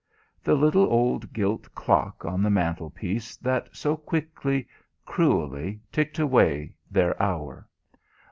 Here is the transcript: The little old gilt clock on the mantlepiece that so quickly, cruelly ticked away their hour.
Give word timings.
The 0.43 0.55
little 0.55 0.85
old 0.91 1.31
gilt 1.31 1.75
clock 1.75 2.25
on 2.25 2.41
the 2.41 2.49
mantlepiece 2.49 3.37
that 3.37 3.69
so 3.71 3.95
quickly, 3.95 4.67
cruelly 5.05 5.79
ticked 5.91 6.17
away 6.17 6.73
their 6.89 7.21
hour. 7.21 7.67